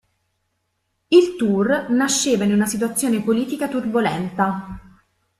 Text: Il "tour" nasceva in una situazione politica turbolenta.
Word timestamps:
Il 1.09 1.35
"tour" 1.35 1.85
nasceva 1.91 2.43
in 2.43 2.53
una 2.53 2.65
situazione 2.65 3.21
politica 3.21 3.67
turbolenta. 3.69 4.99